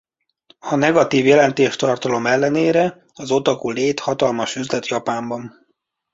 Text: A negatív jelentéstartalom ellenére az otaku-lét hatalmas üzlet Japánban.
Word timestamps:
A 0.59 0.75
negatív 0.75 1.25
jelentéstartalom 1.25 2.25
ellenére 2.25 3.05
az 3.13 3.31
otaku-lét 3.31 3.99
hatalmas 3.99 4.55
üzlet 4.55 4.87
Japánban. 4.87 5.67